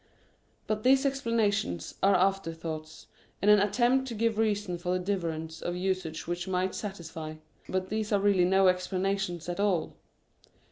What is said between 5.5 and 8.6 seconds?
of usage which might satisfy, but these are really